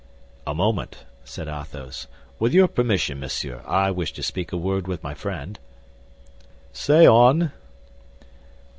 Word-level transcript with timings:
"A 0.47 0.55
moment," 0.55 1.05
said 1.23 1.47
Athos; 1.47 2.07
"with 2.39 2.55
your 2.55 2.67
permission, 2.67 3.19
monsieur, 3.19 3.61
I 3.67 3.91
wish 3.91 4.11
to 4.13 4.23
speak 4.23 4.51
a 4.51 4.57
word 4.57 4.87
with 4.87 5.03
my 5.03 5.13
friend." 5.13 5.59
"Say 6.73 7.05
on." 7.05 7.51